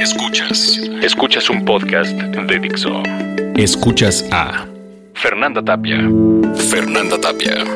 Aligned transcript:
Escuchas. 0.00 0.78
Escuchas 1.02 1.50
un 1.50 1.62
podcast 1.62 2.12
de 2.12 2.58
Dixo. 2.58 3.02
Escuchas 3.54 4.24
a 4.32 4.66
Fernanda 5.12 5.62
Tapia. 5.62 5.98
Fernanda 6.70 7.20
Tapia. 7.20 7.66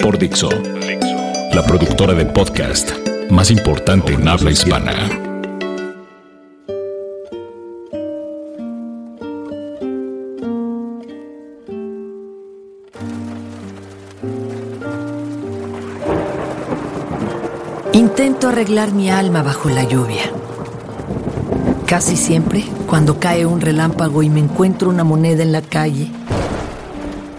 Por 0.00 0.16
Dixo. 0.16 0.48
La 1.52 1.62
productora 1.66 2.14
de 2.14 2.24
podcast 2.24 2.92
más 3.30 3.50
importante 3.50 4.14
en 4.14 4.26
habla 4.28 4.50
hispana. 4.50 5.10
Intento 17.92 18.48
arreglar 18.48 18.92
mi 18.92 19.10
alma 19.10 19.42
bajo 19.42 19.68
la 19.68 19.84
lluvia. 19.84 20.41
Casi 21.92 22.16
siempre, 22.16 22.64
cuando 22.86 23.20
cae 23.20 23.44
un 23.44 23.60
relámpago 23.60 24.22
y 24.22 24.30
me 24.30 24.40
encuentro 24.40 24.88
una 24.88 25.04
moneda 25.04 25.42
en 25.42 25.52
la 25.52 25.60
calle, 25.60 26.08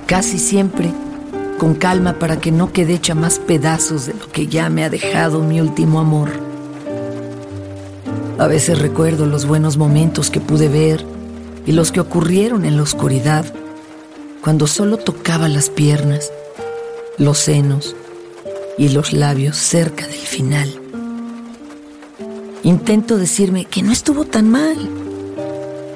casi 0.05 0.37
siempre, 0.37 0.93
con 1.57 1.73
calma 1.73 2.19
para 2.19 2.39
que 2.39 2.51
no 2.51 2.71
quede 2.71 2.93
hecha 2.93 3.15
más 3.15 3.39
pedazos 3.39 4.05
de 4.05 4.13
lo 4.13 4.27
que 4.27 4.45
ya 4.45 4.69
me 4.69 4.83
ha 4.83 4.91
dejado 4.91 5.39
mi 5.39 5.59
último 5.59 5.99
amor. 5.99 6.29
A 8.37 8.45
veces 8.45 8.77
recuerdo 8.77 9.25
los 9.25 9.47
buenos 9.47 9.77
momentos 9.77 10.29
que 10.29 10.39
pude 10.39 10.69
ver 10.69 11.03
y 11.65 11.71
los 11.71 11.91
que 11.91 12.01
ocurrieron 12.01 12.63
en 12.63 12.77
la 12.77 12.83
oscuridad, 12.83 13.51
cuando 14.43 14.67
solo 14.67 14.97
tocaba 14.97 15.49
las 15.49 15.71
piernas, 15.71 16.31
los 17.17 17.39
senos 17.39 17.95
y 18.77 18.89
los 18.89 19.13
labios 19.13 19.57
cerca 19.57 20.05
del 20.05 20.13
final. 20.13 20.82
Intento 22.63 23.17
decirme 23.17 23.65
que 23.65 23.83
no 23.83 23.91
estuvo 23.91 24.23
tan 24.23 24.49
mal, 24.49 24.77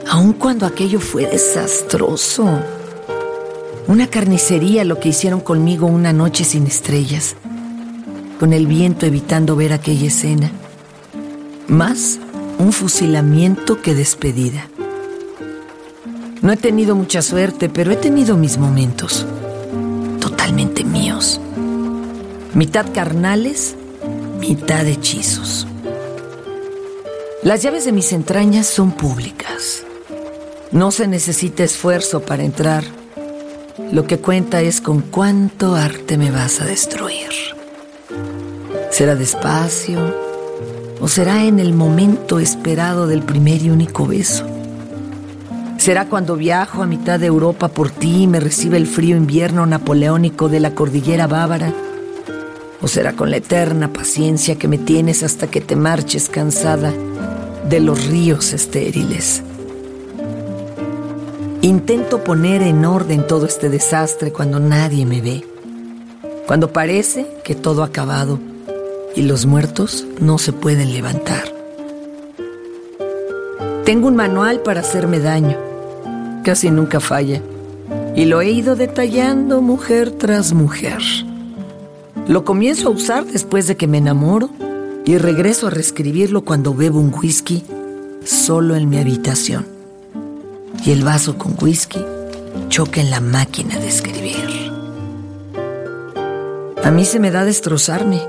aun 0.10 0.34
cuando 0.34 0.66
aquello 0.66 1.00
fue 1.00 1.26
desastroso. 1.26 2.46
Una 3.88 4.08
carnicería 4.08 4.84
lo 4.84 5.00
que 5.00 5.08
hicieron 5.08 5.40
conmigo 5.40 5.88
una 5.88 6.12
noche 6.12 6.44
sin 6.44 6.68
estrellas, 6.68 7.38
con 8.38 8.52
el 8.52 8.68
viento 8.68 9.06
evitando 9.06 9.56
ver 9.56 9.72
aquella 9.72 10.08
escena. 10.08 10.52
Más 11.70 12.20
un 12.60 12.74
fusilamiento 12.74 13.82
que 13.82 13.96
despedida. 13.96 14.68
No 16.42 16.52
he 16.52 16.58
tenido 16.58 16.98
mucha 16.98 17.22
suerte, 17.22 17.70
pero 17.70 17.94
he 17.94 17.96
tenido 17.96 18.36
mis 18.36 18.58
momentos, 18.58 19.26
totalmente 20.20 20.84
míos. 20.84 21.40
Mitad 22.54 22.88
carnales, 22.94 23.78
mitad 24.42 24.86
hechizos. 24.86 25.66
Las 27.48 27.62
llaves 27.62 27.86
de 27.86 27.94
mis 27.94 28.12
entrañas 28.12 28.68
son 28.68 28.92
públicas. 28.92 29.86
No 30.74 30.92
se 30.92 31.08
necesita 31.08 31.64
esfuerzo 31.64 32.20
para 32.20 32.44
entrar. 32.44 32.84
Lo 33.90 34.06
que 34.06 34.18
cuenta 34.18 34.60
es 34.60 34.82
con 34.82 35.00
cuánto 35.00 35.74
arte 35.74 36.18
me 36.18 36.30
vas 36.30 36.60
a 36.60 36.66
destruir. 36.66 37.30
¿Será 38.92 39.16
despacio 39.16 40.14
o 41.00 41.08
será 41.08 41.46
en 41.46 41.60
el 41.60 41.74
momento 41.74 42.38
esperado 42.40 43.08
del 43.08 43.24
primer 43.24 43.62
y 43.62 43.70
único 43.70 44.06
beso? 44.06 44.46
¿Será 45.78 46.10
cuando 46.10 46.36
viajo 46.36 46.84
a 46.84 46.86
mitad 46.86 47.18
de 47.18 47.28
Europa 47.28 47.70
por 47.70 47.92
ti 47.92 48.24
y 48.24 48.28
me 48.28 48.42
recibe 48.42 48.76
el 48.76 48.88
frío 48.88 49.16
invierno 49.16 49.66
napoleónico 49.66 50.50
de 50.50 50.60
la 50.60 50.76
cordillera 50.76 51.28
bávara? 51.28 51.74
¿O 52.82 52.90
será 52.90 53.14
con 53.14 53.32
la 53.32 53.38
eterna 53.38 53.94
paciencia 53.94 54.58
que 54.58 54.68
me 54.68 54.78
tienes 54.78 55.24
hasta 55.24 55.48
que 55.48 55.62
te 55.62 55.78
marches 55.78 56.28
cansada 56.28 56.92
de 57.70 57.80
los 57.80 58.06
ríos 58.08 58.54
estériles? 58.54 59.44
Intento 61.62 62.24
poner 62.24 62.62
en 62.62 62.86
orden 62.86 63.26
todo 63.28 63.46
este 63.46 63.70
desastre 63.70 64.32
cuando 64.32 64.60
nadie 64.60 65.06
me 65.06 65.22
ve, 65.22 65.46
cuando 66.46 66.72
parece 66.72 67.28
que 67.44 67.56
todo 67.56 67.84
ha 67.84 67.88
acabado 67.88 68.40
y 69.16 69.24
los 69.24 69.46
muertos 69.46 70.06
no 70.20 70.38
se 70.38 70.54
pueden 70.54 70.94
levantar. 70.94 71.44
Tengo 73.84 74.08
un 74.08 74.16
manual 74.16 74.62
para 74.62 74.82
hacerme 74.82 75.20
daño, 75.20 75.58
casi 76.44 76.70
nunca 76.70 77.00
falla, 77.00 77.42
y 78.16 78.26
lo 78.26 78.42
he 78.42 78.50
ido 78.50 78.76
detallando 78.76 79.62
mujer 79.62 80.12
tras 80.12 80.54
mujer. 80.54 81.00
Lo 82.28 82.44
comienzo 82.44 82.90
a 82.90 82.92
usar 82.92 83.26
después 83.26 83.68
de 83.68 83.78
que 83.78 83.88
me 83.88 83.98
enamoro 83.98 84.50
y 85.08 85.18
regreso 85.18 85.68
a 85.68 85.70
reescribirlo 85.70 86.44
cuando 86.44 86.74
bebo 86.74 87.00
un 87.00 87.16
whisky 87.16 87.64
solo 88.26 88.76
en 88.76 88.90
mi 88.90 89.00
habitación. 89.00 89.66
Y 90.84 90.92
el 90.92 91.06
vaso 91.06 91.38
con 91.38 91.56
whisky 91.62 92.02
choca 92.68 93.00
en 93.00 93.10
la 93.10 93.22
máquina 93.22 93.80
de 93.80 93.88
escribir. 93.88 94.74
A 96.84 96.92
mí 96.92 97.06
se 97.06 97.22
me 97.22 97.32
da 97.32 97.46
destrozarme. 97.46 98.22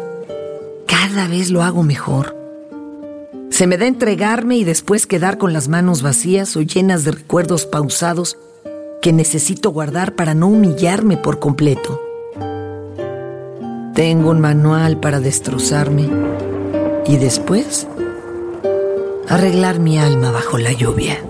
Cada 0.87 1.27
vez 1.27 1.51
lo 1.51 1.65
hago 1.65 1.83
mejor. 1.83 2.37
Se 3.51 3.67
me 3.67 3.77
da 3.77 3.89
entregarme 3.89 4.57
y 4.57 4.63
después 4.63 5.09
quedar 5.09 5.37
con 5.37 5.53
las 5.53 5.67
manos 5.67 6.03
vacías 6.03 6.57
o 6.57 6.63
llenas 6.63 7.03
de 7.03 7.11
recuerdos 7.11 7.67
pausados 7.67 8.39
que 9.03 9.13
necesito 9.13 9.71
guardar 9.71 10.15
para 10.15 10.33
no 10.33 10.47
humillarme 10.47 11.17
por 11.17 11.41
completo. 11.41 12.01
Tengo 13.95 14.31
un 14.31 14.39
manual 14.39 15.01
para 15.01 15.19
destrozarme 15.19 16.09
y 17.09 17.17
después 17.17 17.89
arreglar 19.29 19.81
mi 19.81 19.99
alma 19.99 20.31
bajo 20.31 20.59
la 20.59 20.73
lluvia. 20.73 21.28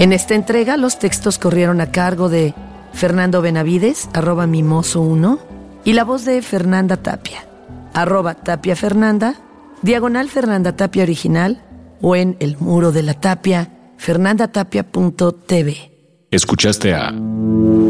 En 0.00 0.14
esta 0.14 0.34
entrega 0.34 0.78
los 0.78 0.98
textos 0.98 1.38
corrieron 1.38 1.82
a 1.82 1.92
cargo 1.92 2.30
de 2.30 2.54
Fernando 2.94 3.42
Benavides, 3.42 4.08
arroba 4.14 4.46
mimoso1, 4.46 5.38
y 5.84 5.92
la 5.92 6.04
voz 6.04 6.24
de 6.24 6.40
Fernanda 6.40 6.96
Tapia, 6.96 7.44
arroba 7.92 8.32
Tapia 8.34 8.76
Fernanda, 8.76 9.34
diagonal 9.82 10.30
Fernanda 10.30 10.74
Tapia 10.74 11.02
original, 11.02 11.62
o 12.00 12.16
en 12.16 12.38
el 12.40 12.56
muro 12.56 12.92
de 12.92 13.02
la 13.02 13.12
tapia, 13.12 13.72
fernandatapia.tv. 13.98 15.92
Escuchaste 16.30 16.94
a 16.94 17.12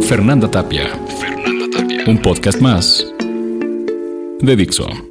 Fernanda 0.03 0.51
Tapia. 0.51 0.89
Fernanda 1.17 1.79
Tapia. 1.79 2.05
Un 2.09 2.21
podcast 2.21 2.61
más 2.61 3.07
de 4.41 4.57
Dixo. 4.57 5.10